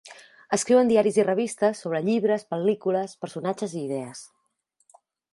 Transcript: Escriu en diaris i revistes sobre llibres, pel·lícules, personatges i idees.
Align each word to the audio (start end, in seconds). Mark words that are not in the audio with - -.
Escriu 0.55 0.79
en 0.83 0.87
diaris 0.91 1.17
i 1.19 1.25
revistes 1.25 1.81
sobre 1.85 1.99
llibres, 2.07 2.45
pel·lícules, 2.53 3.13
personatges 3.25 3.75
i 3.77 3.83
idees. 3.83 4.23